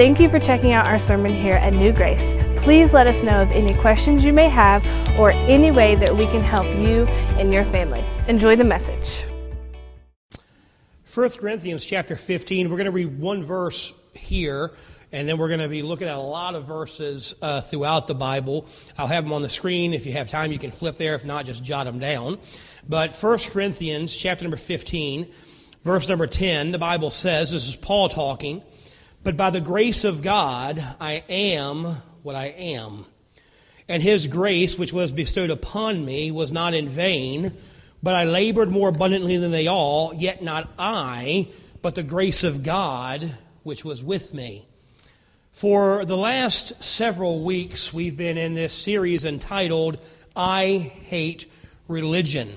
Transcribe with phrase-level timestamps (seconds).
[0.00, 2.34] Thank you for checking out our sermon here at New Grace.
[2.56, 4.82] Please let us know of any questions you may have
[5.18, 7.04] or any way that we can help you
[7.36, 8.02] and your family.
[8.26, 9.22] Enjoy the message.
[11.14, 14.70] 1 Corinthians chapter 15, we're going to read one verse here,
[15.12, 18.14] and then we're going to be looking at a lot of verses uh, throughout the
[18.14, 18.66] Bible.
[18.96, 19.92] I'll have them on the screen.
[19.92, 21.14] If you have time, you can flip there.
[21.14, 22.38] If not, just jot them down.
[22.88, 25.30] But 1 Corinthians chapter number 15,
[25.84, 28.62] verse number 10, the Bible says, this is Paul talking,
[29.22, 31.84] but by the grace of God, I am
[32.22, 33.04] what I am.
[33.88, 37.52] And his grace, which was bestowed upon me, was not in vain,
[38.02, 41.48] but I labored more abundantly than they all, yet not I,
[41.82, 43.30] but the grace of God,
[43.62, 44.64] which was with me.
[45.52, 50.00] For the last several weeks, we've been in this series entitled,
[50.34, 51.50] I Hate
[51.88, 52.48] Religion.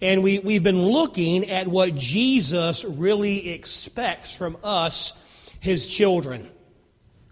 [0.00, 5.23] And we, we've been looking at what Jesus really expects from us
[5.64, 6.46] his children.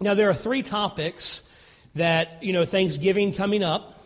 [0.01, 1.55] Now, there are three topics
[1.93, 4.03] that, you know, Thanksgiving coming up.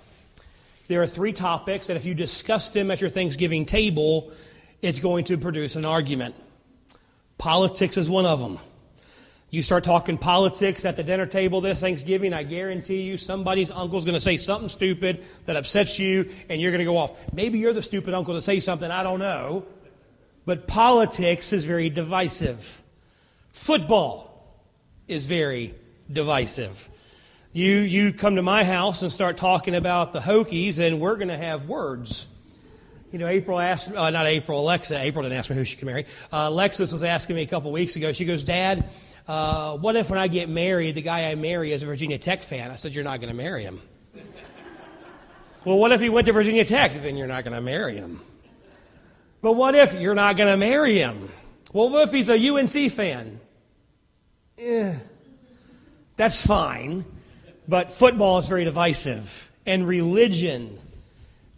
[0.90, 4.34] There are three topics that if you discuss them at your Thanksgiving table,
[4.82, 6.36] it's going to produce an argument.
[7.38, 8.60] Politics is one of them.
[9.50, 14.04] You start talking politics at the dinner table this Thanksgiving, I guarantee you somebody's uncle's
[14.04, 17.18] going to say something stupid that upsets you, and you're going to go off.
[17.34, 19.66] Maybe you're the stupid uncle to say something, I don't know.
[20.46, 22.84] But politics is very divisive.
[23.58, 24.56] Football
[25.08, 25.74] is very
[26.14, 26.88] divisive.
[27.54, 31.30] You, you come to my house and start talking about the Hokies, and we're going
[31.30, 32.32] to have words.
[33.12, 35.88] You know, April asked, uh, not April, Alexa, April didn't ask me who she could
[35.88, 36.06] marry.
[36.32, 38.12] Uh, Alexis was asking me a couple weeks ago.
[38.12, 38.86] She goes, Dad,
[39.28, 42.44] uh, what if when I get married, the guy I marry is a Virginia Tech
[42.44, 42.70] fan?
[42.70, 43.82] I said, You're not going to marry him.
[45.66, 46.94] well, what if he went to Virginia Tech?
[46.94, 48.22] Then you're not going to marry him.
[49.42, 51.18] But what if you're not going to marry him?
[51.74, 53.40] Well, what if he's a UNC fan?
[54.58, 54.96] Eh,
[56.16, 57.06] that's fine.
[57.68, 60.70] But football is very divisive, and religion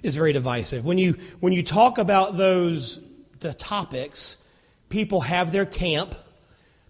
[0.02, 0.86] is very divisive.
[0.86, 3.08] When you, when you talk about those
[3.40, 4.46] the topics,
[4.90, 6.16] people have their camp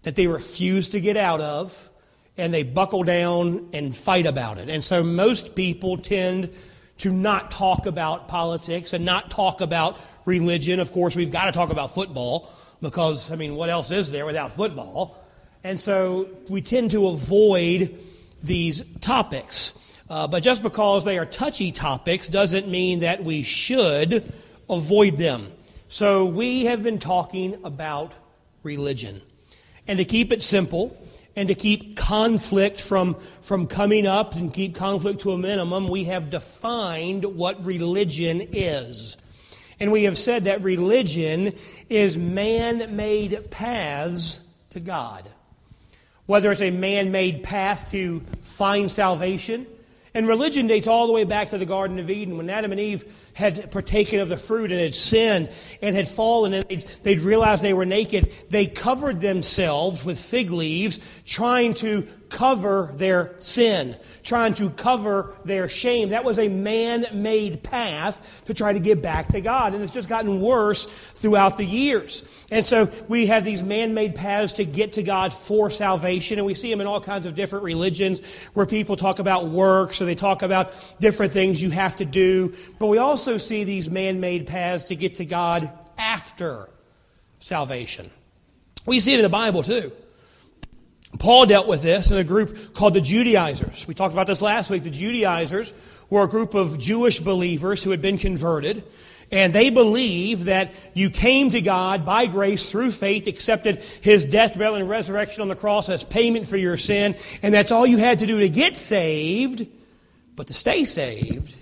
[0.02, 1.90] that they refuse to get out of,
[2.36, 4.68] and they buckle down and fight about it.
[4.68, 6.50] And so most people tend
[6.98, 10.80] to not talk about politics and not talk about religion.
[10.80, 12.50] Of course, we've got to talk about football
[12.80, 15.16] because, I mean, what else is there without football?
[15.62, 17.98] And so we tend to avoid
[18.42, 19.76] these topics.
[20.08, 24.32] Uh, but just because they are touchy topics doesn't mean that we should
[24.68, 25.46] avoid them.
[25.88, 28.16] So we have been talking about
[28.62, 29.20] religion.
[29.86, 30.96] And to keep it simple,
[31.36, 36.04] and to keep conflict from, from coming up and keep conflict to a minimum, we
[36.04, 39.16] have defined what religion is.
[39.78, 41.54] And we have said that religion
[41.88, 45.28] is man made paths to God
[46.30, 49.66] whether it's a man made path to find salvation.
[50.14, 52.80] And religion dates all the way back to the Garden of Eden when Adam and
[52.80, 53.02] Eve
[53.34, 55.50] had partaken of the fruit and had sinned
[55.82, 58.30] and had fallen and they'd, they'd realized they were naked.
[58.48, 65.68] They covered themselves with fig leaves, trying to cover their sin, trying to cover their
[65.68, 66.10] shame.
[66.10, 69.74] That was a man made path to try to get back to God.
[69.74, 72.46] And it's just gotten worse throughout the years.
[72.50, 76.38] And so we have these man made paths to get to God for salvation.
[76.38, 78.24] And we see them in all kinds of different religions
[78.54, 82.54] where people talk about works or they talk about different things you have to do.
[82.78, 86.68] But we also see these man made paths to get to God after
[87.40, 88.08] salvation.
[88.86, 89.92] We see it in the Bible too.
[91.18, 93.86] Paul dealt with this in a group called the Judaizers.
[93.86, 94.84] We talked about this last week.
[94.84, 95.74] The Judaizers
[96.08, 98.84] were a group of Jewish believers who had been converted.
[99.32, 104.58] And they believed that you came to God by grace through faith, accepted His death,
[104.58, 107.98] burial, and resurrection on the cross as payment for your sin, and that's all you
[107.98, 109.68] had to do to get saved.
[110.34, 111.54] But to stay saved,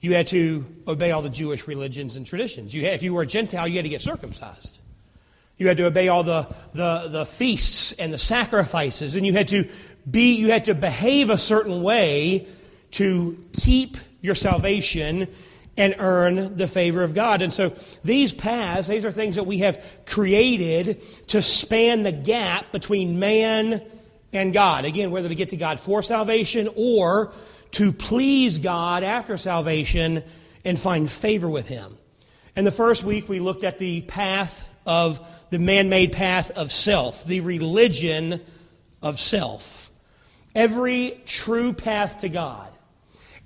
[0.00, 2.74] you had to obey all the Jewish religions and traditions.
[2.74, 4.78] You had, if you were a Gentile, you had to get circumcised.
[5.58, 9.48] You had to obey all the, the, the feasts and the sacrifices, and you had
[9.48, 9.68] to
[10.08, 12.46] be, you had to behave a certain way
[12.92, 15.28] to keep your salvation
[15.76, 17.42] and earn the favor of God.
[17.42, 17.68] And so
[18.02, 23.82] these paths, these are things that we have created to span the gap between man
[24.32, 24.84] and God.
[24.84, 27.32] Again, whether to get to God for salvation or
[27.72, 30.24] to please God after salvation
[30.64, 31.96] and find favor with Him.
[32.56, 35.20] And the first week we looked at the path of
[35.50, 38.40] the man made path of self, the religion
[39.02, 39.90] of self.
[40.54, 42.76] Every true path to God,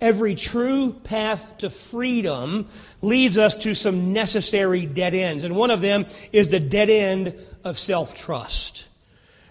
[0.00, 2.66] every true path to freedom
[3.02, 5.44] leads us to some necessary dead ends.
[5.44, 7.34] And one of them is the dead end
[7.64, 8.88] of self trust,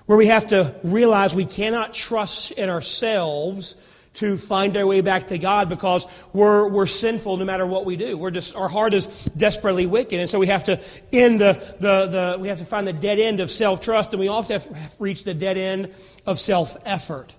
[0.06, 5.28] where we have to realize we cannot trust in ourselves to find our way back
[5.28, 8.18] to God because we're, we're sinful no matter what we do.
[8.18, 10.20] We're just, our heart is desperately wicked.
[10.20, 10.82] And so we have to
[11.14, 14.28] end the, the, the we have to find the dead end of self-trust and we
[14.28, 15.94] often have, reached the dead end
[16.26, 17.36] of self-effort.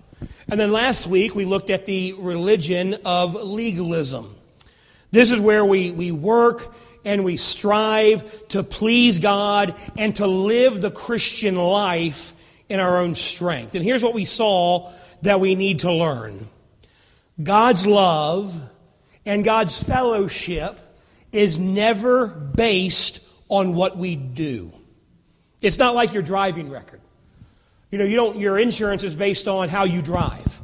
[0.49, 4.35] And then last week we looked at the religion of legalism.
[5.11, 6.73] This is where we, we work
[7.05, 12.33] and we strive to please God and to live the Christian life
[12.67, 13.75] in our own strength.
[13.75, 14.91] And here's what we saw
[15.21, 16.49] that we need to learn.
[17.41, 18.55] God's love
[19.25, 20.79] and God's fellowship
[21.31, 24.71] is never based on what we do.
[25.61, 27.01] It's not like your driving record.
[27.89, 30.61] You know, you don't, your insurance is based on how you drive.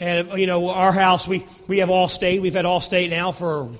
[0.00, 2.40] And, you know, our house, we, we have Allstate.
[2.40, 3.70] We've had Allstate now for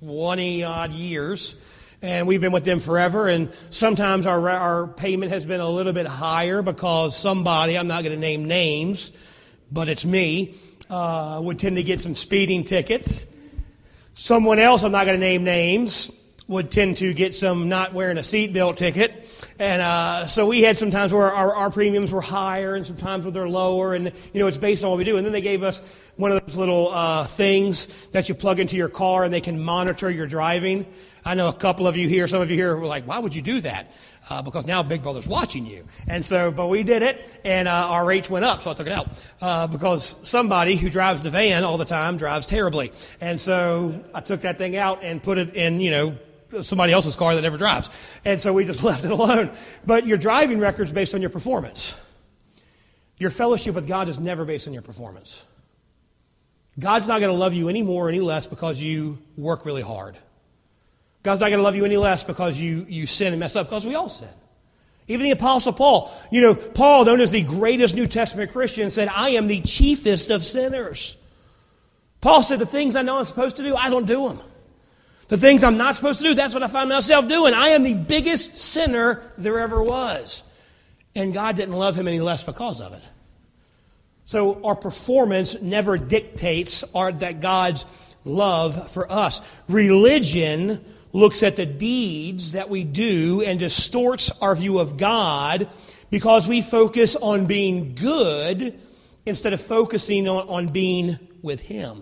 [0.00, 1.68] 20 odd years.
[2.02, 3.28] And we've been with them forever.
[3.28, 8.02] And sometimes our, our payment has been a little bit higher because somebody, I'm not
[8.02, 9.16] going to name names,
[9.70, 10.54] but it's me,
[10.92, 13.34] uh, would tend to get some speeding tickets.
[14.12, 16.18] Someone else, I'm not going to name names,
[16.48, 19.48] would tend to get some not wearing a seatbelt ticket.
[19.58, 23.24] And uh, so we had some times where our, our, premiums were higher and sometimes
[23.24, 23.94] where they're lower.
[23.94, 25.16] And, you know, it's based on what we do.
[25.16, 25.80] And then they gave us
[26.16, 29.62] one of those little uh, things that you plug into your car and they can
[29.62, 30.86] monitor your driving.
[31.24, 33.34] I know a couple of you here, some of you here were like, why would
[33.34, 33.92] you do that?
[34.30, 35.86] uh, because now Big Brother's watching you.
[36.08, 38.86] And so, but we did it, and uh, our rates went up, so I took
[38.86, 42.92] it out uh, because somebody who drives the van all the time drives terribly.
[43.20, 46.18] And so I took that thing out and put it in, you know,
[46.62, 47.90] somebody else's car that never drives.
[48.24, 49.50] And so we just left it alone.
[49.84, 51.98] But your driving record's based on your performance.
[53.18, 55.46] Your fellowship with God is never based on your performance.
[56.78, 59.82] God's not going to love you any more or any less because you work really
[59.82, 60.16] hard.
[61.22, 63.66] God's not going to love you any less because you, you sin and mess up,
[63.66, 64.28] because we all sin.
[65.08, 69.08] Even the Apostle Paul, you know, Paul, known as the greatest New Testament Christian, said,
[69.08, 71.18] I am the chiefest of sinners.
[72.20, 74.40] Paul said, The things I know I'm supposed to do, I don't do them.
[75.28, 77.52] The things I'm not supposed to do, that's what I find myself doing.
[77.54, 80.48] I am the biggest sinner there ever was.
[81.14, 83.02] And God didn't love him any less because of it.
[84.24, 89.48] So our performance never dictates our, that God's love for us.
[89.68, 95.68] Religion looks at the deeds that we do and distorts our view of God
[96.10, 98.78] because we focus on being good
[99.26, 101.98] instead of focusing on, on being with Him.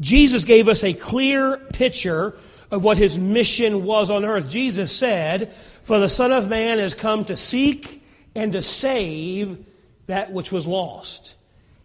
[0.00, 2.36] Jesus gave us a clear picture
[2.70, 4.48] of what His mission was on earth.
[4.48, 8.02] Jesus said, For the Son of Man has come to seek
[8.34, 9.66] and to save
[10.08, 11.36] that which was lost.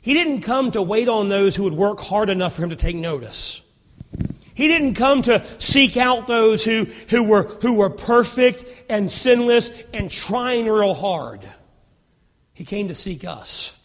[0.02, 2.75] He didn't come to wait on those who would work hard enough for Him to
[2.75, 3.60] take notice.
[4.56, 9.90] He didn't come to seek out those who, who, were, who were perfect and sinless
[9.92, 11.42] and trying real hard.
[12.54, 13.80] He came to seek us.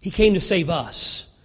[0.00, 1.44] He came to save us.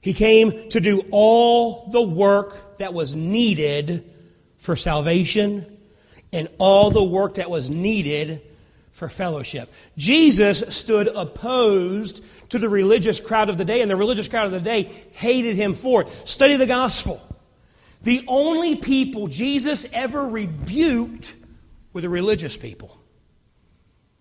[0.00, 4.08] He came to do all the work that was needed
[4.56, 5.78] for salvation
[6.32, 8.42] and all the work that was needed
[8.98, 9.72] for fellowship.
[9.96, 14.52] Jesus stood opposed to the religious crowd of the day, and the religious crowd of
[14.52, 16.08] the day hated him for it.
[16.24, 17.20] Study the gospel.
[18.02, 21.36] The only people Jesus ever rebuked
[21.92, 22.96] were the religious people.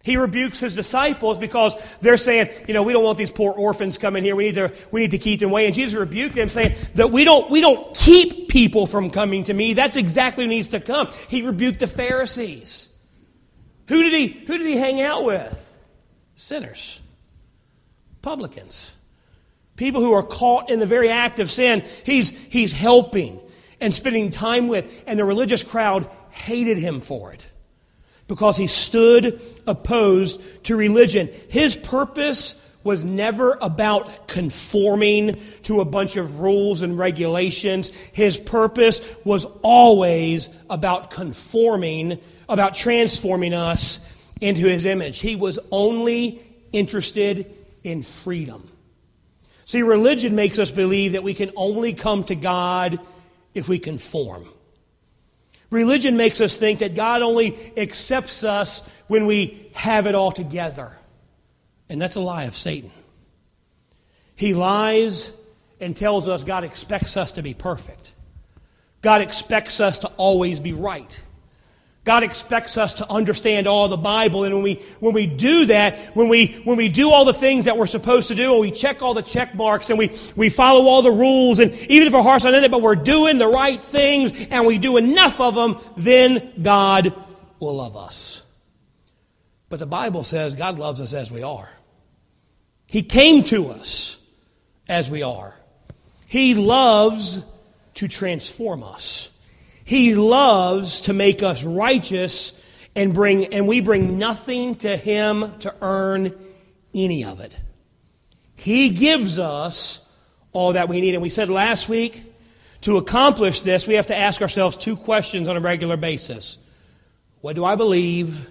[0.03, 3.97] He rebukes his disciples because they're saying, you know, we don't want these poor orphans
[3.97, 4.37] coming here.
[4.37, 5.65] We need to, we need to keep them away.
[5.65, 9.53] And Jesus rebuked them saying that we don't, we don't keep people from coming to
[9.53, 9.73] me.
[9.73, 11.09] That's exactly who needs to come.
[11.27, 12.96] He rebuked the Pharisees.
[13.87, 15.79] Who did he, who did he hang out with?
[16.35, 17.01] Sinners.
[18.21, 18.95] Publicans.
[19.75, 21.83] People who are caught in the very act of sin.
[22.05, 23.39] He's, he's helping
[23.79, 27.51] and spending time with, and the religious crowd hated him for it
[28.27, 31.29] because he stood opposed to religion.
[31.49, 37.89] His purpose was never about conforming to a bunch of rules and regulations.
[37.89, 44.03] His purpose was always about conforming, about transforming us
[44.41, 45.19] into his image.
[45.19, 48.63] He was only interested in freedom.
[49.65, 52.99] See, religion makes us believe that we can only come to God
[53.53, 54.45] if we conform.
[55.69, 60.97] Religion makes us think that God only accepts us when we have it all together.
[61.89, 62.91] And that's a lie of Satan.
[64.35, 65.37] He lies
[65.81, 68.13] and tells us God expects us to be perfect.
[69.01, 71.21] God expects us to always be right.
[72.07, 74.45] God expects us to understand all the Bible.
[74.45, 77.65] And when we, when we do that, when we, when we do all the things
[77.65, 80.49] that we're supposed to do, and we check all the check marks, and we, we
[80.49, 83.37] follow all the rules, and even if our heart's not in it, but we're doing
[83.37, 87.13] the right things, and we do enough of them, then God
[87.59, 88.49] will love us.
[89.67, 91.69] But the Bible says God loves us as we are.
[92.87, 94.25] He came to us
[94.87, 95.55] as we are.
[96.27, 97.53] He loves
[97.95, 99.36] to transform us.
[99.87, 102.61] He loves to make us righteous
[102.93, 106.35] and bring and we bring nothing to him to earn
[106.93, 107.55] any of it.
[108.57, 111.13] He gives us all that we need.
[111.13, 112.21] And we said last week,
[112.81, 116.69] to accomplish this, we have to ask ourselves two questions on a regular basis.
[117.39, 118.49] What do I believe?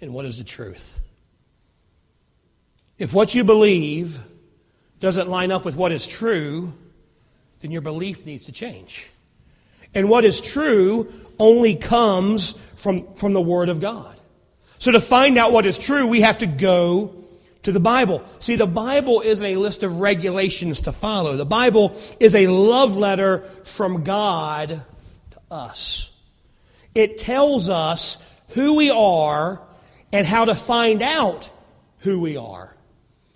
[0.00, 0.98] And what is the truth?
[2.98, 4.18] If what you believe
[4.98, 6.72] doesn't line up with what is true,
[7.60, 9.08] then your belief needs to change.
[9.94, 14.18] And what is true only comes from, from the Word of God.
[14.78, 17.14] So to find out what is true, we have to go
[17.62, 18.24] to the Bible.
[18.40, 21.36] See, the Bible isn't a list of regulations to follow.
[21.36, 24.68] The Bible is a love letter from God
[25.30, 26.24] to us.
[26.94, 29.60] It tells us who we are
[30.12, 31.50] and how to find out
[31.98, 32.74] who we are.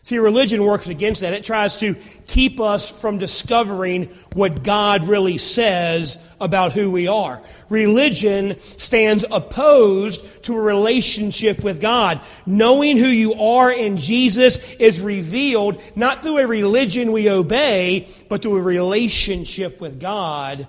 [0.06, 1.32] See, religion works against that.
[1.32, 1.96] It tries to
[2.28, 7.42] keep us from discovering what God really says about who we are.
[7.70, 12.20] Religion stands opposed to a relationship with God.
[12.46, 18.42] Knowing who you are in Jesus is revealed not through a religion we obey, but
[18.42, 20.68] through a relationship with God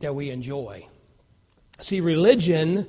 [0.00, 0.86] that we enjoy.
[1.80, 2.86] See, religion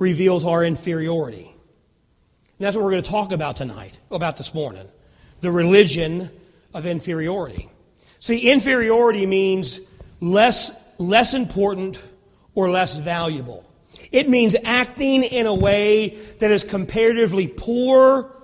[0.00, 1.46] reveals our inferiority.
[1.46, 4.88] And that's what we're going to talk about tonight, about this morning
[5.44, 6.30] the religion
[6.72, 7.68] of inferiority.
[8.18, 9.78] See, inferiority means
[10.22, 12.02] less, less important
[12.54, 13.62] or less valuable.
[14.10, 18.34] It means acting in a way that is comparatively poor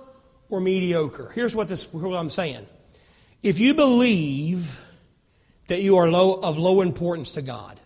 [0.51, 1.31] or mediocre.
[1.33, 2.63] Here's what, this, what I'm saying.
[3.41, 4.79] If you believe
[5.67, 7.79] that you are low, of low importance to God,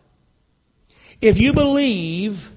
[1.22, 2.50] if you believe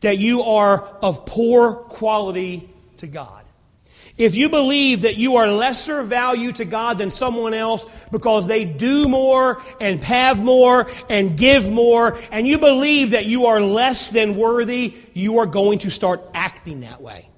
[0.00, 3.35] that you are of poor quality to God,
[4.18, 8.64] if you believe that you are lesser value to God than someone else because they
[8.64, 14.10] do more and have more and give more, and you believe that you are less
[14.10, 17.28] than worthy, you are going to start acting that way.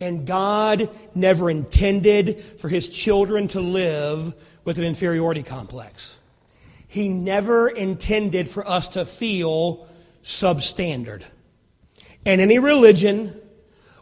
[0.00, 6.20] And God never intended for His children to live with an inferiority complex.
[6.86, 9.88] He never intended for us to feel
[10.22, 11.22] substandard.
[12.24, 13.40] And any religion,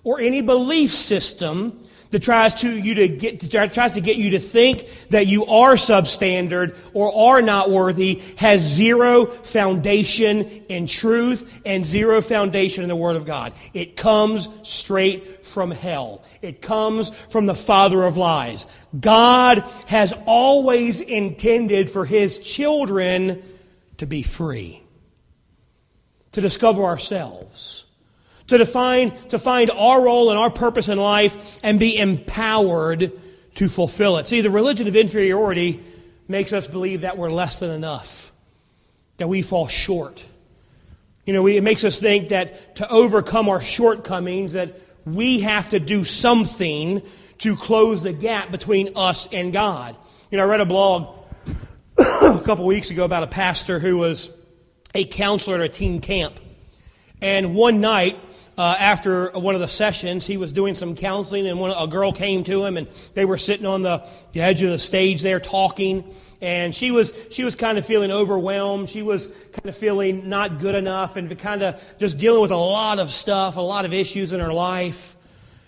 [0.05, 1.83] or any belief system
[2.15, 5.73] that tries to you to get tries to get you to think that you are
[5.73, 12.95] substandard or are not worthy has zero foundation in truth and zero foundation in the
[12.95, 13.53] word of God.
[13.73, 16.23] It comes straight from hell.
[16.41, 18.69] It comes from the father of lies.
[18.99, 23.43] God has always intended for his children
[23.97, 24.85] to be free.
[26.31, 27.84] To discover ourselves
[28.49, 33.13] to define, to find our role and our purpose in life and be empowered
[33.57, 34.29] to fulfill it.
[34.29, 35.81] See, the religion of inferiority
[36.29, 38.33] makes us believe that we're less than enough,
[39.19, 40.27] that we fall short.
[41.25, 45.71] You know, we, it makes us think that to overcome our shortcomings, that we have
[45.71, 47.03] to do something
[47.39, 49.97] to close the gap between us and God.
[50.31, 51.17] You know, I read a blog
[51.99, 54.41] a couple weeks ago about a pastor who was
[54.95, 56.39] a counselor at a teen camp.
[57.21, 58.19] And one night,
[58.57, 62.13] uh, after one of the sessions, he was doing some counseling, and one, a girl
[62.13, 65.41] came to him, and they were sitting on the, the edge of the stage there
[65.41, 66.05] talking.
[66.41, 68.89] And she was she was kind of feeling overwhelmed.
[68.89, 72.57] She was kind of feeling not good enough, and kind of just dealing with a
[72.57, 75.17] lot of stuff, a lot of issues in her life.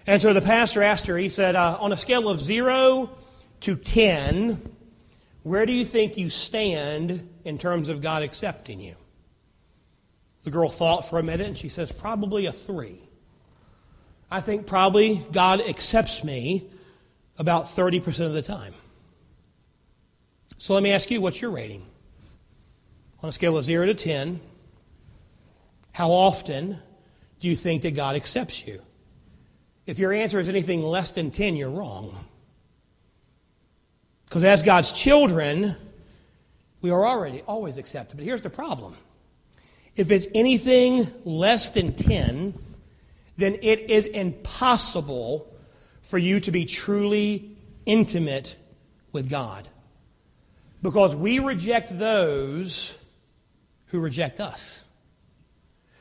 [0.07, 1.16] And so the pastor asked her.
[1.16, 3.11] He said, uh, on a scale of zero
[3.61, 4.61] to ten,
[5.43, 8.97] where do you think you stand in terms of God accepting you?
[10.46, 13.00] The girl thought for a minute and she says, Probably a three.
[14.30, 16.70] I think probably God accepts me
[17.36, 18.72] about 30% of the time.
[20.56, 21.84] So let me ask you, what's your rating?
[23.24, 24.40] On a scale of 0 to 10,
[25.92, 26.78] how often
[27.40, 28.80] do you think that God accepts you?
[29.84, 32.14] If your answer is anything less than 10, you're wrong.
[34.26, 35.74] Because as God's children,
[36.82, 38.16] we are already always accepted.
[38.16, 38.94] But here's the problem
[39.96, 42.54] if it's anything less than 10,
[43.38, 45.52] then it is impossible
[46.02, 48.56] for you to be truly intimate
[49.12, 49.68] with God.
[50.82, 53.02] Because we reject those
[53.86, 54.84] who reject us.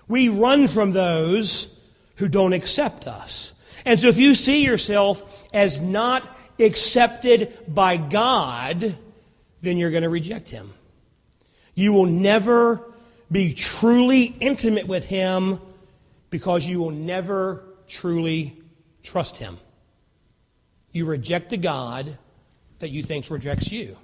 [0.07, 1.83] We run from those
[2.17, 3.53] who don't accept us.
[3.85, 6.27] And so if you see yourself as not
[6.59, 8.95] accepted by God,
[9.61, 10.71] then you're going to reject Him.
[11.73, 12.83] You will never
[13.31, 15.59] be truly intimate with Him
[16.29, 18.57] because you will never truly
[19.03, 19.57] trust Him.
[20.91, 22.17] You reject the God
[22.79, 23.97] that you think rejects you.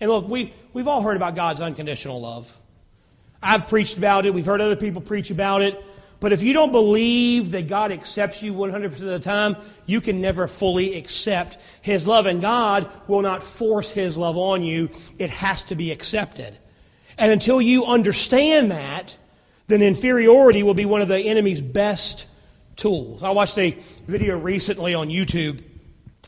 [0.00, 2.56] And look, we, we've all heard about God's unconditional love.
[3.42, 5.82] I've preached about it, we've heard other people preach about it.
[6.20, 10.22] But if you don't believe that God accepts you 100% of the time, you can
[10.22, 12.24] never fully accept His love.
[12.24, 16.56] And God will not force His love on you, it has to be accepted.
[17.18, 19.16] And until you understand that,
[19.66, 22.28] then inferiority will be one of the enemy's best
[22.76, 23.22] tools.
[23.22, 23.70] I watched a
[24.06, 25.62] video recently on YouTube.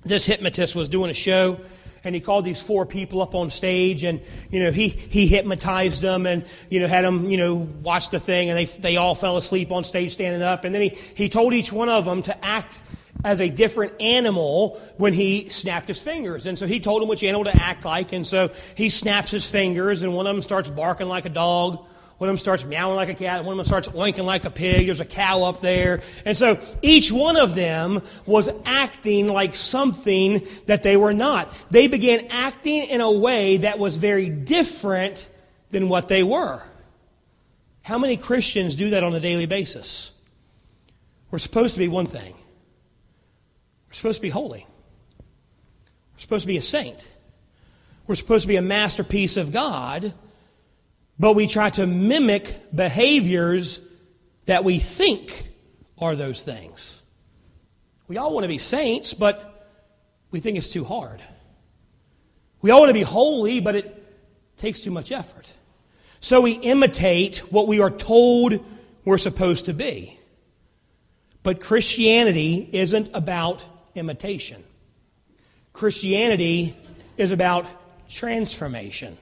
[0.05, 1.61] This hypnotist was doing a show
[2.07, 6.00] and he called these four people up on stage and you know he he hypnotized
[6.00, 9.14] them and you know had them you know watch the thing and they they all
[9.16, 12.23] fell asleep on stage standing up and then he he told each one of them
[12.23, 12.81] to act
[13.25, 16.46] as a different animal when he snapped his fingers.
[16.46, 18.12] And so he told them which animal to act like.
[18.12, 21.85] And so he snaps his fingers, and one of them starts barking like a dog.
[22.18, 23.44] One of them starts meowing like a cat.
[23.44, 24.87] One of them starts oinking like a pig.
[24.87, 26.00] There's a cow up there.
[26.25, 31.52] And so each one of them was acting like something that they were not.
[31.70, 35.30] They began acting in a way that was very different
[35.70, 36.62] than what they were.
[37.82, 40.18] How many Christians do that on a daily basis?
[41.30, 42.35] We're supposed to be one thing.
[43.96, 44.66] Supposed to be holy.
[46.12, 47.08] We're supposed to be a saint.
[48.06, 50.12] We're supposed to be a masterpiece of God
[51.18, 53.90] but we try to mimic behaviors
[54.46, 55.48] that we think
[55.98, 57.02] are those things.
[58.06, 59.68] We all want to be saints, but
[60.30, 61.22] we think it's too hard.
[62.61, 64.04] We all want to be holy, but it
[64.56, 65.52] takes too much effort.
[66.20, 68.64] So we imitate what we are told
[69.04, 70.18] we're supposed to be.
[71.42, 74.62] But Christianity isn't about imitation.
[75.72, 76.74] Christianity
[77.16, 77.66] is about
[78.09, 79.16] transformation.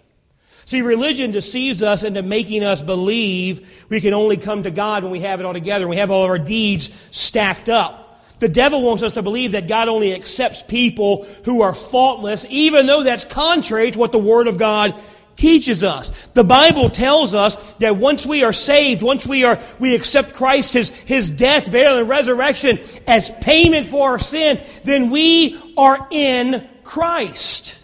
[0.67, 5.13] See, religion deceives us into making us believe we can only come to God when
[5.13, 8.01] we have it all together, we have all of our deeds stacked up.
[8.41, 12.87] The devil wants us to believe that God only accepts people who are faultless, even
[12.87, 14.95] though that's contrary to what the Word of God
[15.37, 16.11] teaches us.
[16.29, 20.75] The Bible tells us that once we are saved, once we are, we accept Christ,
[20.75, 26.69] His, His death, burial, and resurrection as payment for our sin, then we are in
[26.83, 27.81] Christ.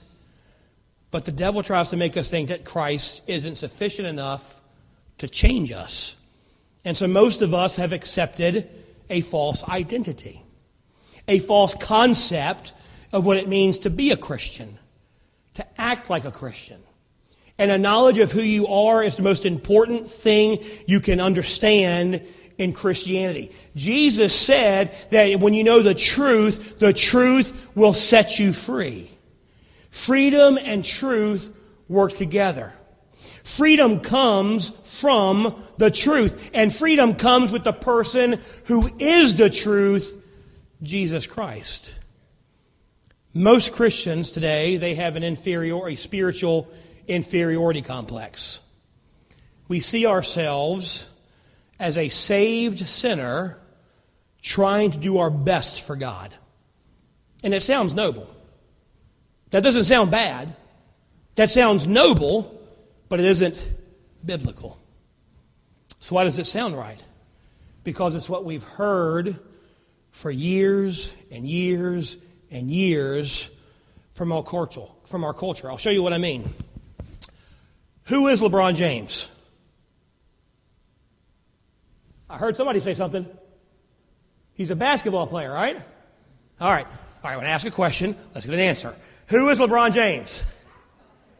[1.11, 4.61] But the devil tries to make us think that Christ isn't sufficient enough
[5.19, 6.17] to change us.
[6.85, 8.69] And so most of us have accepted
[9.09, 10.43] a false identity,
[11.27, 12.73] a false concept
[13.13, 14.79] of what it means to be a Christian,
[15.55, 16.79] to act like a Christian.
[17.61, 22.23] And a knowledge of who you are is the most important thing you can understand
[22.57, 23.53] in Christianity.
[23.77, 29.11] Jesus said that when you know the truth, the truth will set you free.
[29.91, 31.55] Freedom and truth
[31.87, 32.73] work together.
[33.45, 40.25] Freedom comes from the truth, and freedom comes with the person who is the truth,
[40.83, 41.95] Jesus Christ.
[43.35, 46.67] Most Christians today, they have an inferior, a spiritual
[47.07, 48.67] inferiority complex.
[49.69, 51.11] We see ourselves
[51.79, 53.59] as a saved sinner
[54.43, 56.35] trying to do our best for God.
[57.43, 58.29] And it sounds noble.
[59.51, 60.55] That doesn't sound bad.
[61.37, 62.61] That sounds noble,
[63.09, 63.75] but it isn't
[64.25, 64.79] biblical.
[66.01, 67.03] So, why does it sound right?
[67.85, 69.39] Because it's what we've heard
[70.11, 73.55] for years and years and years
[74.15, 74.87] from our culture.
[75.05, 75.71] From our culture.
[75.71, 76.49] I'll show you what I mean.
[78.11, 79.31] Who is LeBron James?
[82.29, 83.25] I heard somebody say something.
[84.55, 85.77] He's a basketball player, right?
[86.61, 86.87] All right.
[86.87, 88.17] All right, I want to ask a question.
[88.35, 88.97] Let's get an answer.
[89.29, 90.45] Who is LeBron James?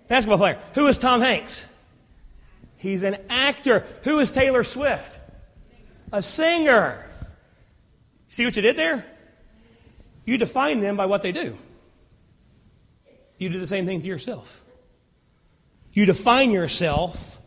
[0.07, 0.59] Basketball player.
[0.75, 1.77] Who is Tom Hanks?
[2.77, 3.85] He's an actor.
[4.05, 5.19] Who is Taylor Swift?
[6.13, 7.05] A singer.
[8.29, 9.05] See what you did there?
[10.25, 11.59] You define them by what they do.
[13.39, 14.63] You do the same thing to yourself.
[15.93, 17.39] You define yourself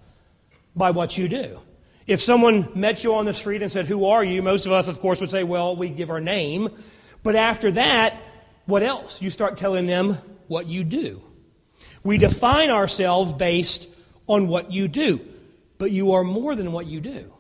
[0.75, 1.59] by what you do.
[2.05, 4.41] If someone met you on the street and said, Who are you?
[4.41, 6.69] Most of us, of course, would say, Well, we give our name.
[7.23, 8.17] But after that,
[8.65, 9.21] what else?
[9.21, 10.15] You start telling them
[10.47, 11.21] what you do.
[12.03, 15.21] We define ourselves based on what you do,
[15.77, 17.33] but you are more than what you do.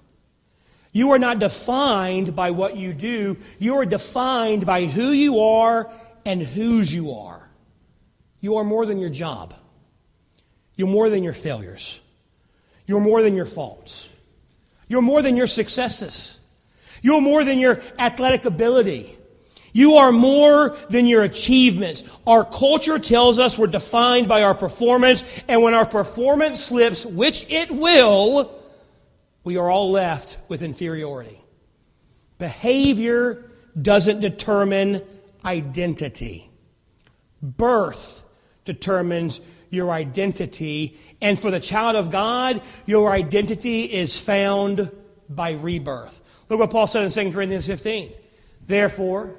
[0.93, 3.37] You are not defined by what you do.
[3.59, 5.91] You are defined by who you are
[6.25, 7.49] and whose you are.
[8.39, 9.53] You are more than your job.
[10.75, 12.01] You're more than your failures.
[12.85, 14.17] You're more than your faults.
[14.87, 16.39] You're more than your successes.
[17.01, 19.17] You're more than your athletic ability.
[19.71, 22.03] You are more than your achievements.
[22.27, 27.49] Our culture tells us we're defined by our performance, and when our performance slips, which
[27.51, 28.51] it will,
[29.43, 31.41] we are all left with inferiority.
[32.37, 33.43] Behavior
[33.79, 35.01] doesn't determine
[35.43, 36.49] identity.
[37.41, 38.23] Birth
[38.65, 39.41] determines
[39.73, 40.95] your identity.
[41.19, 44.91] And for the child of God, your identity is found
[45.27, 46.45] by rebirth.
[46.47, 48.13] Look what Paul said in 2 Corinthians 15.
[48.67, 49.35] Therefore,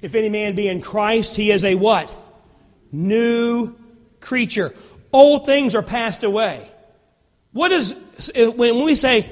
[0.00, 2.14] if any man be in Christ, he is a what?
[2.92, 3.74] New
[4.20, 4.72] creature.
[5.12, 6.70] Old things are passed away.
[7.52, 9.28] What is, when we say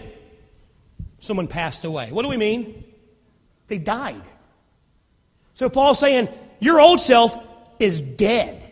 [1.21, 2.83] someone passed away, what do we mean?
[3.69, 4.23] They died.
[5.53, 7.39] So Paul's saying, your old self
[7.79, 8.69] is dead.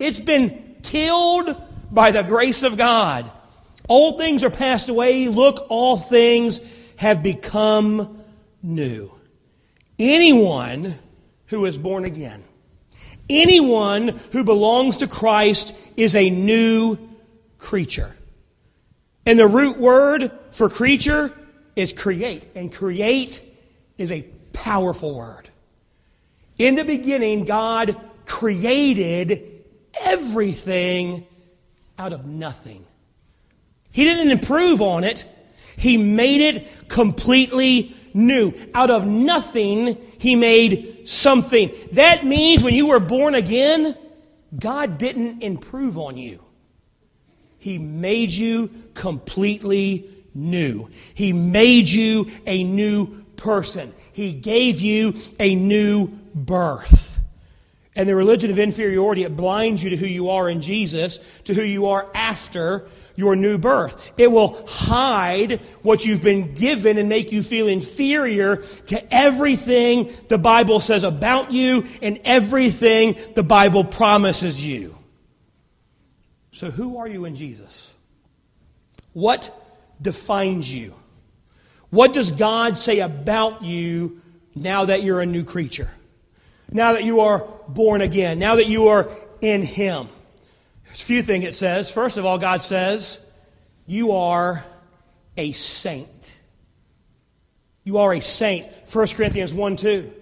[0.00, 1.54] It's been killed
[1.92, 3.30] by the grace of God.
[3.88, 5.28] Old things are passed away.
[5.28, 6.60] Look, all things
[6.96, 8.22] have become
[8.62, 9.12] new.
[9.98, 10.94] Anyone
[11.46, 12.42] who is born again,
[13.28, 16.96] anyone who belongs to Christ is a new
[17.58, 18.16] creature.
[19.26, 21.30] And the root word for creature
[21.76, 22.46] is create.
[22.54, 23.44] And create
[23.98, 24.22] is a
[24.54, 25.50] powerful word.
[26.56, 29.49] In the beginning, God created
[30.00, 31.26] everything
[31.98, 32.84] out of nothing.
[33.92, 35.24] He didn't improve on it,
[35.76, 38.52] He made it completely new.
[38.74, 41.70] Out of nothing, He made something.
[41.92, 43.96] That means when you were born again,
[44.58, 46.42] God didn't improve on you.
[47.58, 50.88] He made you completely new.
[51.14, 53.92] He made you a new person.
[54.12, 56.99] He gave you a new birth.
[57.96, 61.54] And the religion of inferiority, it blinds you to who you are in Jesus, to
[61.54, 64.12] who you are after your new birth.
[64.16, 70.38] It will hide what you've been given and make you feel inferior to everything the
[70.38, 74.96] Bible says about you and everything the Bible promises you.
[76.52, 77.94] So, who are you in Jesus?
[79.12, 79.52] What
[80.00, 80.94] defines you?
[81.90, 84.20] What does God say about you
[84.54, 85.90] now that you're a new creature?
[86.72, 88.38] Now that you are born again?
[88.38, 89.08] Now that you are
[89.40, 90.06] in Him?
[90.84, 91.90] There's a few things it says.
[91.90, 93.28] First of all, God says,
[93.86, 94.64] You are
[95.36, 96.40] a saint.
[97.84, 98.66] You are a saint.
[98.92, 100.12] 1 Corinthians 1 2.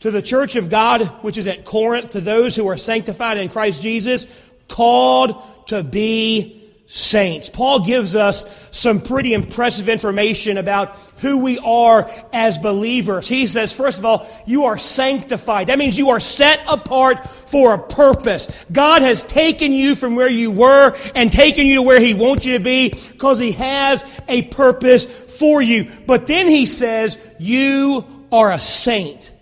[0.00, 3.48] To the church of God, which is at Corinth, to those who are sanctified in
[3.48, 6.61] Christ Jesus, called to be
[6.94, 7.48] saints.
[7.48, 13.26] Paul gives us some pretty impressive information about who we are as believers.
[13.26, 15.68] He says, first of all, you are sanctified.
[15.68, 18.66] That means you are set apart for a purpose.
[18.70, 22.44] God has taken you from where you were and taken you to where He wants
[22.44, 25.06] you to be because He has a purpose
[25.38, 25.90] for you.
[26.06, 29.32] But then He says, you are a saint.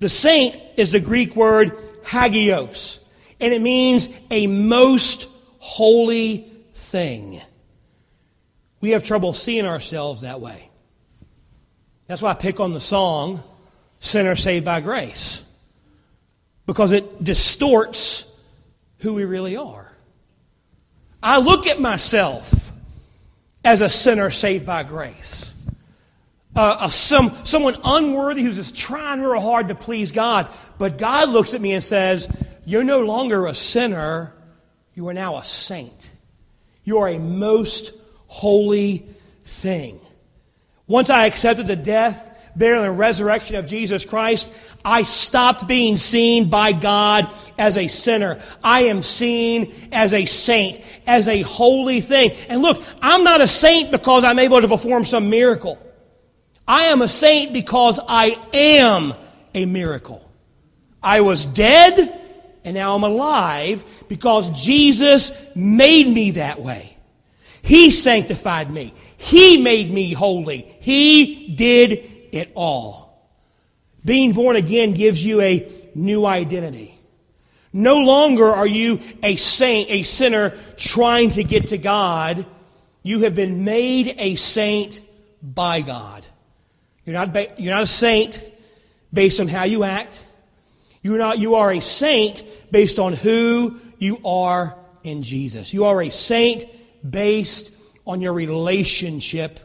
[0.00, 1.72] The saint is the Greek word
[2.04, 6.51] hagios, and it means a most holy
[6.92, 7.40] thing.
[8.80, 10.68] We have trouble seeing ourselves that way.
[12.06, 13.42] That's why I pick on the song,
[13.98, 15.42] Sinner Saved by Grace,
[16.66, 18.40] because it distorts
[18.98, 19.90] who we really are.
[21.22, 22.72] I look at myself
[23.64, 25.56] as a sinner saved by grace.
[26.54, 30.48] Uh, a, some, someone unworthy who's just trying real hard to please God.
[30.78, 32.28] But God looks at me and says,
[32.66, 34.34] You're no longer a sinner,
[34.94, 36.01] you are now a saint.
[36.84, 39.06] You are a most holy
[39.44, 39.98] thing.
[40.86, 46.50] Once I accepted the death, burial, and resurrection of Jesus Christ, I stopped being seen
[46.50, 48.40] by God as a sinner.
[48.64, 52.32] I am seen as a saint, as a holy thing.
[52.48, 55.78] And look, I'm not a saint because I'm able to perform some miracle.
[56.66, 59.14] I am a saint because I am
[59.54, 60.28] a miracle.
[61.02, 62.21] I was dead
[62.64, 66.96] and now I'm alive because Jesus made me that way.
[67.62, 68.92] He sanctified me.
[69.16, 70.58] He made me holy.
[70.80, 72.00] He did
[72.32, 73.02] it all.
[74.04, 76.98] Being born again gives you a new identity.
[77.72, 82.44] No longer are you a saint, a sinner trying to get to God.
[83.02, 85.00] You have been made a saint
[85.42, 86.26] by God.
[87.04, 88.42] You're not, you're not a saint
[89.12, 90.24] based on how you act.
[91.02, 95.74] You're not, you are a saint based on who you are in Jesus.
[95.74, 96.64] You are a saint
[97.08, 99.58] based on your relationship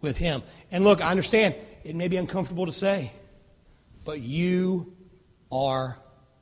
[0.00, 0.42] with Him.
[0.70, 3.12] And look, I understand it may be uncomfortable to say,
[4.04, 4.92] but you
[5.50, 5.96] are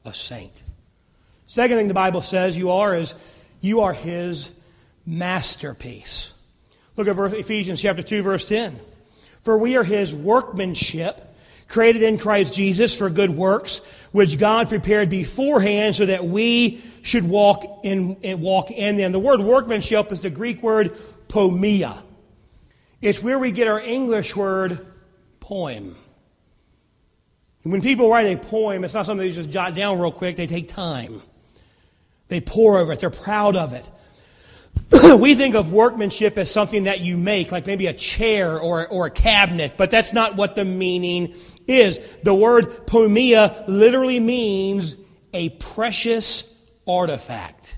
[0.05, 0.53] a saint.
[1.47, 3.15] Second thing the Bible says you are is
[3.61, 4.65] you are His
[5.05, 6.39] masterpiece.
[6.97, 8.79] Look at Ephesians chapter 2, verse 10.
[9.43, 11.21] For we are His workmanship,
[11.71, 13.79] created in Christ Jesus for good works,
[14.11, 19.13] which God prepared beforehand so that we should walk in, walk in them.
[19.13, 20.93] The word workmanship is the Greek word
[21.29, 22.03] poiema.
[23.01, 24.85] It's where we get our English word
[25.39, 25.95] poem.
[27.63, 30.47] When people write a poem, it's not something they just jot down real quick, they
[30.49, 31.23] take time.
[32.29, 33.89] They pour over it, they're proud of it.
[35.21, 39.07] We think of workmanship as something that you make, like maybe a chair or, or
[39.07, 41.35] a cabinet, but that's not what the meaning
[41.67, 41.99] is.
[42.23, 47.77] The word poiema literally means a precious artifact.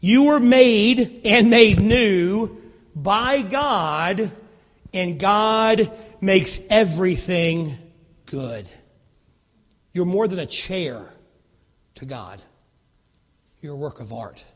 [0.00, 2.56] You were made and made new
[2.96, 4.30] by God,
[4.94, 7.74] and God makes everything
[8.24, 8.66] good.
[9.92, 11.12] You're more than a chair
[11.96, 12.40] to God,
[13.60, 14.46] you're a work of art.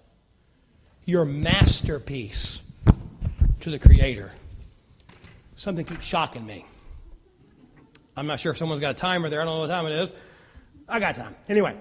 [1.06, 2.72] You're masterpiece
[3.60, 4.30] to the Creator.
[5.54, 6.64] Something keeps shocking me.
[8.16, 9.42] I'm not sure if someone's got a timer there.
[9.42, 10.14] I don't know what time it is.
[10.88, 11.34] I got time.
[11.48, 11.78] Anyway,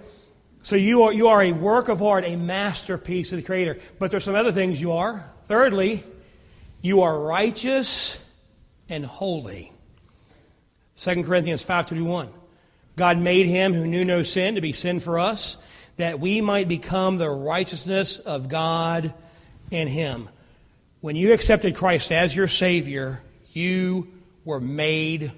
[0.59, 3.77] so you are, you are a work of art, a masterpiece of the Creator.
[3.99, 5.23] But there's some other things you are.
[5.45, 6.03] Thirdly,
[6.81, 8.19] you are righteous
[8.89, 9.71] and holy.
[10.97, 12.29] 2 Corinthians 5.21
[12.95, 16.67] God made him who knew no sin to be sin for us, that we might
[16.67, 19.13] become the righteousness of God
[19.71, 20.29] in him.
[21.01, 24.07] When you accepted Christ as your Savior, you
[24.45, 25.31] were made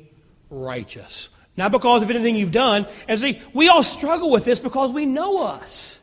[0.50, 1.30] righteous.
[1.58, 2.86] Not because of anything you've done.
[3.08, 6.02] And see, we all struggle with this because we know us.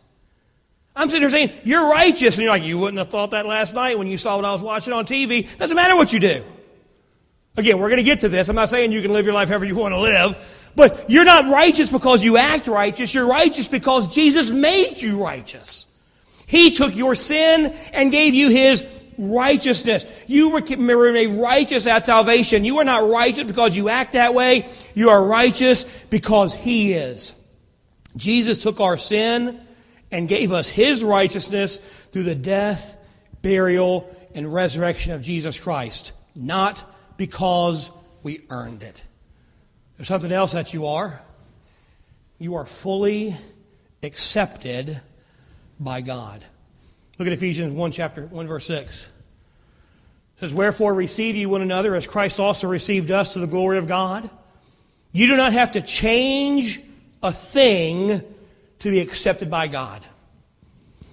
[0.95, 2.37] I'm sitting there saying, You're righteous.
[2.37, 4.53] And you're like, You wouldn't have thought that last night when you saw what I
[4.53, 5.57] was watching on TV.
[5.59, 6.45] Doesn't matter what you do.
[7.57, 8.49] Again, we're going to get to this.
[8.49, 10.52] I'm not saying you can live your life however you want to live.
[10.75, 13.15] But you're not righteous because you act righteous.
[13.15, 15.89] You're righteous because Jesus made you righteous.
[16.47, 20.25] He took your sin and gave you his righteousness.
[20.27, 22.65] You were made righteous at salvation.
[22.65, 24.67] You are not righteous because you act that way.
[24.95, 27.39] You are righteous because he is.
[28.17, 29.61] Jesus took our sin
[30.11, 32.99] and gave us his righteousness through the death,
[33.41, 36.85] burial, and resurrection of Jesus Christ, not
[37.17, 37.91] because
[38.23, 39.03] we earned it.
[39.96, 41.20] There's something else that you are.
[42.38, 43.37] You are fully
[44.02, 45.00] accepted
[45.78, 46.44] by God.
[47.18, 49.07] Look at Ephesians 1 chapter 1 verse 6.
[49.07, 53.78] It says, Wherefore receive ye one another as Christ also received us to the glory
[53.78, 54.28] of God.
[55.12, 56.81] You do not have to change
[57.22, 58.22] a thing
[58.81, 60.02] to be accepted by God.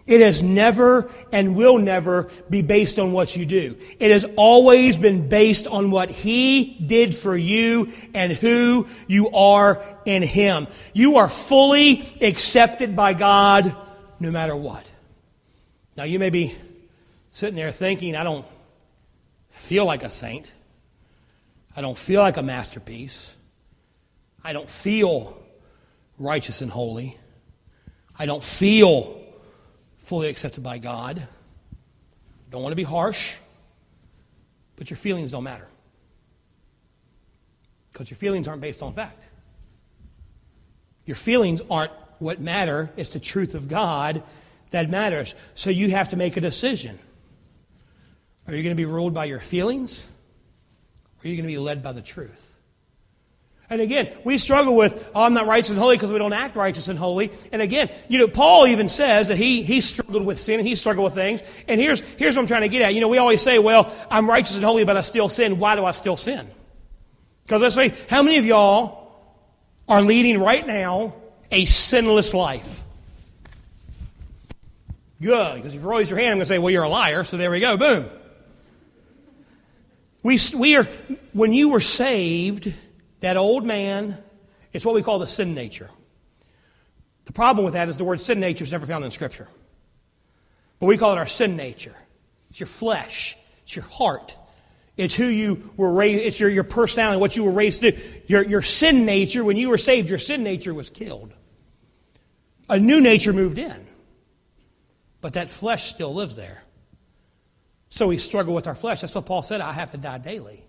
[0.09, 3.77] It has never and will never be based on what you do.
[3.99, 9.83] It has always been based on what He did for you and who you are
[10.05, 10.65] in Him.
[10.93, 13.71] You are fully accepted by God
[14.19, 14.91] no matter what.
[15.95, 16.55] Now, you may be
[17.29, 18.47] sitting there thinking, I don't
[19.51, 20.51] feel like a saint.
[21.77, 23.37] I don't feel like a masterpiece.
[24.43, 25.37] I don't feel
[26.17, 27.15] righteous and holy.
[28.17, 29.18] I don't feel
[30.09, 31.21] fully accepted by God.
[32.49, 33.37] Don't want to be harsh,
[34.75, 35.67] but your feelings don't matter.
[37.91, 39.29] Because your feelings aren't based on fact.
[41.05, 44.23] Your feelings aren't what matter, it's the truth of God
[44.71, 45.35] that matters.
[45.53, 46.97] So you have to make a decision.
[48.47, 50.11] Are you going to be ruled by your feelings?
[51.19, 52.48] Or are you going to be led by the truth?
[53.71, 56.55] And again, we struggle with, oh, I'm not righteous and holy because we don't act
[56.55, 57.31] righteous and holy.
[57.51, 61.05] And again, you know, Paul even says that he, he struggled with sin, he struggled
[61.05, 61.43] with things.
[61.67, 62.95] And here's, here's what I'm trying to get at.
[62.95, 65.59] You know, we always say, well, I'm righteous and holy, but I still sin.
[65.59, 66.47] Why do I still sin?
[67.43, 69.11] Because let's say, how many of y'all
[69.87, 71.13] are leading right now
[71.51, 72.81] a sinless life?
[75.21, 77.23] Good, because if you raise your hand, I'm going to say, well, you're a liar.
[77.23, 78.09] So there we go, boom.
[80.23, 80.85] We, we are,
[81.33, 82.73] when you were saved,
[83.21, 84.17] that old man,
[84.73, 85.89] it's what we call the sin nature.
[87.25, 89.47] The problem with that is the word sin nature is never found in Scripture.
[90.79, 91.95] But we call it our sin nature.
[92.49, 94.35] It's your flesh, it's your heart,
[94.97, 98.01] it's who you were raised, it's your, your personality, what you were raised to do.
[98.27, 101.31] Your, your sin nature, when you were saved, your sin nature was killed.
[102.67, 103.77] A new nature moved in.
[105.21, 106.63] But that flesh still lives there.
[107.89, 109.01] So we struggle with our flesh.
[109.01, 110.63] That's what Paul said I have to die daily.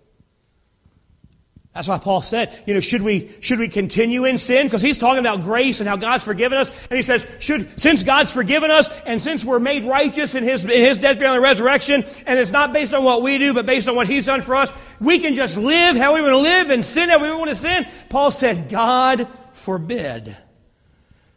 [1.73, 4.67] That's why Paul said, you know, should we, should we continue in sin?
[4.67, 6.69] Because he's talking about grace and how God's forgiven us.
[6.87, 10.65] And he says, should, since God's forgiven us and since we're made righteous in his,
[10.65, 13.65] in his death, burial, and resurrection, and it's not based on what we do, but
[13.65, 16.39] based on what he's done for us, we can just live how we want to
[16.39, 17.85] live and sin how we want to sin.
[18.09, 20.35] Paul said, God forbid.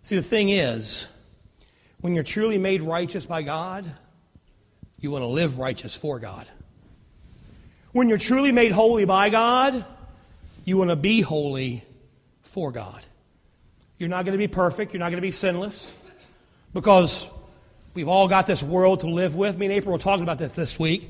[0.03, 1.09] See, the thing is,
[2.01, 3.85] when you're truly made righteous by God,
[4.99, 6.47] you want to live righteous for God.
[7.93, 9.85] When you're truly made holy by God,
[10.65, 11.83] you want to be holy
[12.43, 13.05] for God.
[13.99, 14.93] You're not going to be perfect.
[14.93, 15.95] You're not going to be sinless
[16.73, 17.31] because
[17.95, 19.59] we've all got this world to live with.
[19.59, 21.09] Me and April were talking about this this week,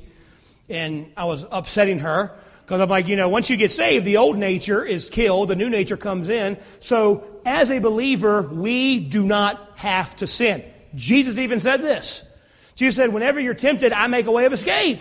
[0.69, 4.19] and I was upsetting her because I'm like, you know, once you get saved, the
[4.19, 6.59] old nature is killed, the new nature comes in.
[6.81, 10.63] So, as a believer, we do not have to sin.
[10.95, 12.31] Jesus even said this.
[12.75, 15.01] Jesus said, Whenever you're tempted, I make a way of escape.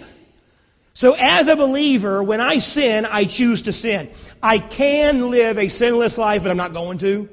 [0.95, 4.09] So, as a believer, when I sin, I choose to sin.
[4.43, 7.29] I can live a sinless life, but I'm not going to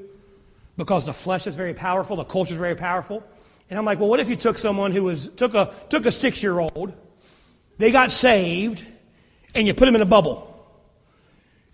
[0.78, 3.22] because the flesh is very powerful, the culture is very powerful.
[3.68, 6.10] And I'm like, well, what if you took someone who was took a took a
[6.10, 6.94] six year old,
[7.76, 8.86] they got saved,
[9.54, 10.46] and you put them in a bubble,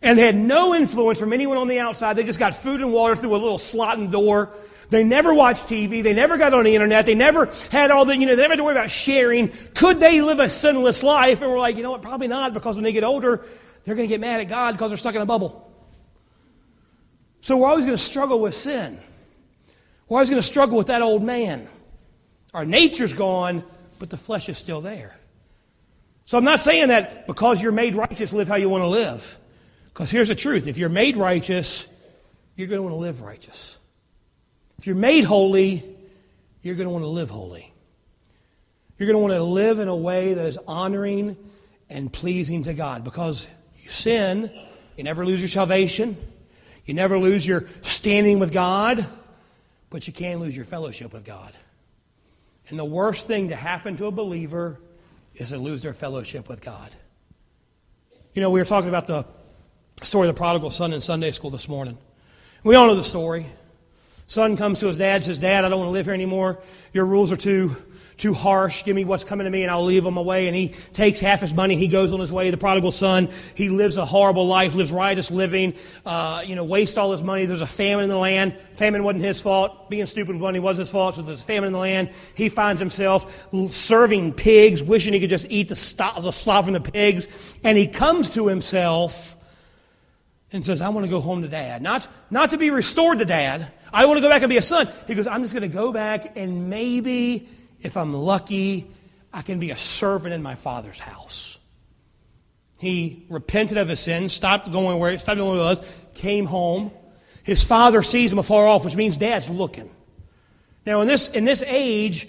[0.03, 2.15] and they had no influence from anyone on the outside.
[2.15, 4.53] They just got food and water through a little slot the door.
[4.91, 6.03] They never watched TV.
[6.03, 7.07] They never got on the internet.
[7.07, 9.49] They never had all the, you know, they never had to worry about sharing.
[9.75, 11.43] Could they live a sinless life?
[11.43, 12.03] And we're like, you know what?
[12.03, 13.45] Probably not because when they get older,
[13.85, 15.71] they're going to get mad at God because they're stuck in a bubble.
[17.41, 18.99] So we're always going to struggle with sin.
[20.09, 21.67] We're always going to struggle with that old man.
[22.55, 23.65] Our nature's gone,
[23.99, 25.17] but the flesh is still there.
[26.25, 29.39] So I'm not saying that because you're made righteous, live how you want to live.
[29.87, 31.93] Because here's the truth if you're made righteous,
[32.57, 33.76] you're going to want to live righteous.
[34.79, 35.83] If you're made holy,
[36.63, 37.73] you're going to want to live holy.
[38.99, 41.37] You're going to want to live in a way that is honoring
[41.89, 44.51] and pleasing to God because you sin,
[44.97, 46.17] you never lose your salvation,
[46.85, 49.05] you never lose your standing with God,
[49.91, 51.53] but you can lose your fellowship with God.
[52.69, 54.81] And the worst thing to happen to a believer
[55.35, 56.91] is to lose their fellowship with God.
[58.35, 59.25] You know, we were talking about the
[60.03, 61.99] story of the prodigal son in Sunday school this morning.
[62.65, 63.47] We all know the story.
[64.27, 66.59] Son comes to his dad, says, Dad, I don't want to live here anymore.
[66.93, 67.71] Your rules are too,
[68.17, 68.85] too harsh.
[68.85, 70.49] Give me what's coming to me and I'll leave them away.
[70.49, 71.77] And he takes half his money.
[71.77, 72.51] He goes on his way.
[72.51, 76.99] The prodigal son, he lives a horrible life, lives riotous living, uh, you know, wastes
[76.99, 77.47] all his money.
[77.47, 78.57] There's a famine in the land.
[78.73, 79.89] Famine wasn't his fault.
[79.91, 81.15] Being stupid with money wasn't his fault.
[81.15, 82.11] So there's a famine in the land.
[82.35, 86.73] He finds himself serving pigs, wishing he could just eat the, st- the slop from
[86.73, 87.57] the pigs.
[87.63, 89.37] And he comes to himself
[90.53, 91.83] and says, I want to go home to dad.
[91.83, 93.73] Not, not to be restored to dad.
[93.97, 94.87] I want to go back and be a son.
[95.07, 97.49] He goes, I'm just going to go back and maybe,
[97.81, 98.91] if I'm lucky,
[99.33, 101.59] I can be a servant in my father's house.
[102.79, 106.91] He repented of his sin, stopped going where, stopped going where he was, came home.
[107.43, 109.89] His father sees him afar off, which means dad's looking.
[110.85, 112.29] Now, in this, in this age,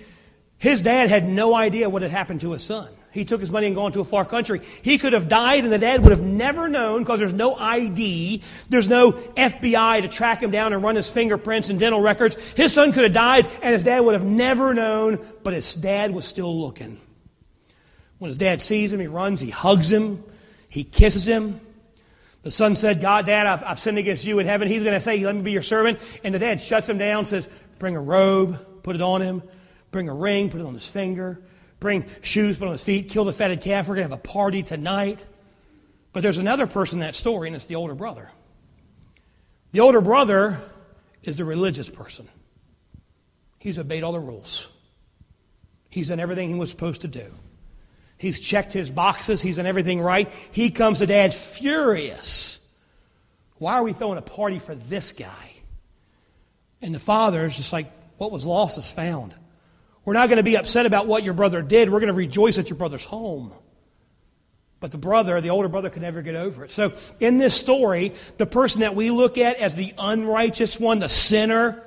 [0.60, 2.88] his dad had no idea what had happened to his son.
[3.17, 4.62] He took his money and gone to a far country.
[4.84, 8.43] He could have died and the dad would have never known because there's no ID.
[8.69, 12.36] There's no FBI to track him down and run his fingerprints and dental records.
[12.51, 16.12] His son could have died and his dad would have never known, but his dad
[16.12, 16.99] was still looking.
[18.19, 20.23] When his dad sees him, he runs, he hugs him,
[20.69, 21.60] he kisses him.
[22.43, 24.67] The son said, God, Dad, I've, I've sinned against you in heaven.
[24.67, 25.99] He's going to say, Let me be your servant.
[26.23, 27.49] And the dad shuts him down, says,
[27.80, 29.41] Bring a robe, put it on him.
[29.89, 31.41] Bring a ring, put it on his finger
[31.79, 33.87] bring shoes, put on his feet, kill the fatted calf.
[33.87, 35.25] We're going to have a party tonight.
[36.13, 38.31] But there's another person in that story, and it's the older brother.
[39.71, 40.57] The older brother
[41.23, 42.27] is the religious person.
[43.59, 44.71] He's obeyed all the rules.
[45.89, 47.25] He's done everything he was supposed to do.
[48.17, 49.41] He's checked his boxes.
[49.41, 50.31] He's done everything right.
[50.51, 52.83] He comes to dad furious.
[53.57, 55.53] Why are we throwing a party for this guy?
[56.81, 57.87] And the father is just like,
[58.17, 59.33] what was lost is found.
[60.08, 61.89] We're not going to be upset about what your brother did.
[61.89, 63.52] We're going to rejoice at your brother's home.
[64.80, 66.72] But the brother, the older brother, could never get over it.
[66.72, 71.10] So in this story, the person that we look at as the unrighteous one, the
[71.10, 71.84] sinner,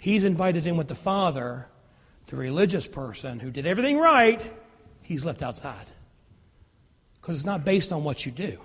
[0.00, 1.68] he's invited in with the father.
[2.26, 4.52] The religious person who did everything right,
[5.02, 5.86] he's left outside.
[7.20, 8.58] Because it's not based on what you do,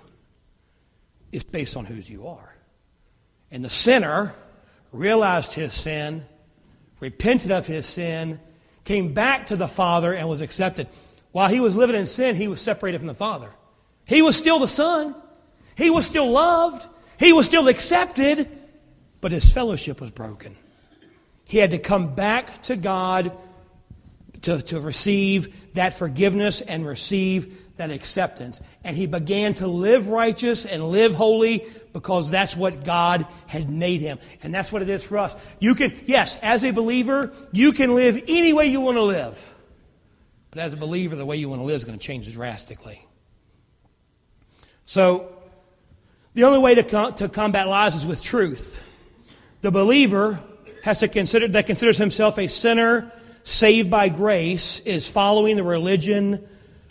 [1.30, 2.56] it's based on whose you are.
[3.52, 4.34] And the sinner
[4.90, 6.24] realized his sin,
[6.98, 8.40] repented of his sin,
[8.86, 10.88] came back to the Father and was accepted.
[11.32, 13.50] While he was living in sin, he was separated from the Father.
[14.06, 15.14] He was still the Son.
[15.76, 16.88] He was still loved.
[17.18, 18.48] He was still accepted,
[19.20, 20.56] but his fellowship was broken.
[21.46, 23.32] He had to come back to God
[24.46, 28.62] to, to receive that forgiveness and receive that acceptance.
[28.84, 34.00] And he began to live righteous and live holy because that's what God had made
[34.00, 34.20] him.
[34.44, 35.34] And that's what it is for us.
[35.58, 39.52] You can, yes, as a believer, you can live any way you want to live.
[40.52, 43.04] But as a believer, the way you want to live is going to change drastically.
[44.84, 45.32] So,
[46.34, 48.80] the only way to, to combat lies is with truth.
[49.62, 50.38] The believer
[50.84, 53.10] has to consider, that considers himself a sinner
[53.46, 56.44] saved by grace is following the religion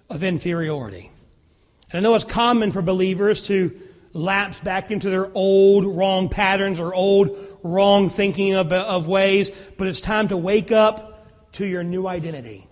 [0.10, 1.12] of inferiority.
[1.92, 3.78] And I know it's common for believers to
[4.14, 9.90] lapse back into their old wrong patterns or old wrong thinking of, of ways, but
[9.90, 12.66] it's time to wake up to your new identity.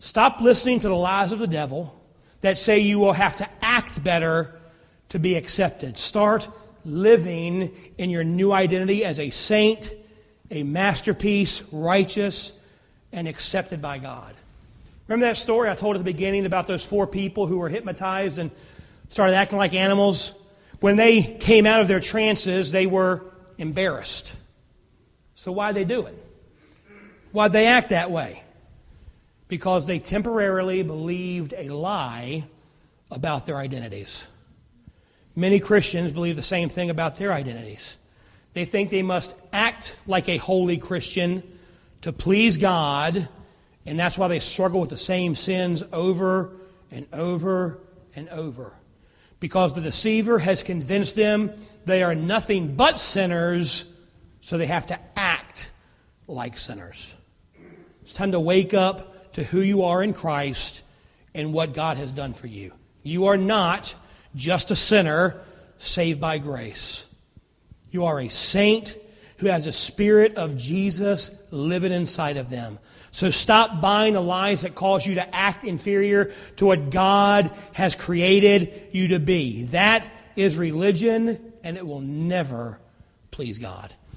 [0.00, 1.96] Stop listening to the lies of the devil
[2.40, 4.58] that say you will have to act better
[5.10, 5.96] to be accepted.
[5.96, 6.48] Start
[6.84, 9.94] living in your new identity as a saint,
[10.50, 12.59] a masterpiece, righteous,
[13.12, 14.34] and accepted by God.
[15.08, 18.38] Remember that story I told at the beginning about those four people who were hypnotized
[18.38, 18.50] and
[19.08, 20.36] started acting like animals?
[20.78, 23.22] When they came out of their trances, they were
[23.58, 24.38] embarrassed.
[25.34, 26.14] So, why'd they do it?
[27.32, 28.42] Why'd they act that way?
[29.48, 32.44] Because they temporarily believed a lie
[33.10, 34.28] about their identities.
[35.34, 37.96] Many Christians believe the same thing about their identities.
[38.52, 41.42] They think they must act like a holy Christian
[42.02, 43.28] to please God
[43.86, 46.52] and that's why they struggle with the same sins over
[46.90, 47.78] and over
[48.14, 48.72] and over.
[49.38, 51.52] Because the deceiver has convinced them
[51.86, 54.00] they are nothing but sinners,
[54.40, 55.70] so they have to act
[56.26, 57.18] like sinners.
[58.02, 60.84] It's time to wake up to who you are in Christ
[61.34, 62.72] and what God has done for you.
[63.02, 63.94] You are not
[64.34, 65.40] just a sinner
[65.78, 67.12] saved by grace.
[67.90, 68.94] You are a saint
[69.40, 72.78] who has a spirit of Jesus living inside of them.
[73.10, 77.96] So stop buying the lies that cause you to act inferior to what God has
[77.96, 79.64] created you to be.
[79.64, 82.78] That is religion, and it will never
[83.30, 83.92] please God.